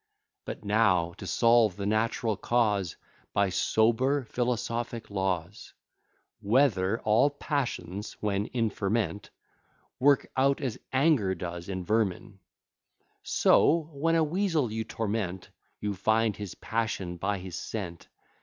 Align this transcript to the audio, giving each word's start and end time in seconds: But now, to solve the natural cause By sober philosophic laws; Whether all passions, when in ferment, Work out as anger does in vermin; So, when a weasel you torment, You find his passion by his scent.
But 0.45 0.65
now, 0.65 1.13
to 1.19 1.27
solve 1.27 1.75
the 1.77 1.85
natural 1.85 2.35
cause 2.35 2.95
By 3.35 3.49
sober 3.49 4.25
philosophic 4.25 5.11
laws; 5.11 5.75
Whether 6.39 6.99
all 7.01 7.29
passions, 7.29 8.13
when 8.13 8.47
in 8.47 8.71
ferment, 8.71 9.29
Work 9.99 10.31
out 10.35 10.59
as 10.59 10.79
anger 10.91 11.35
does 11.35 11.69
in 11.69 11.85
vermin; 11.85 12.39
So, 13.21 13.91
when 13.93 14.15
a 14.15 14.23
weasel 14.23 14.71
you 14.71 14.83
torment, 14.85 15.49
You 15.79 15.93
find 15.93 16.35
his 16.35 16.55
passion 16.55 17.17
by 17.17 17.37
his 17.37 17.55
scent. 17.55 18.07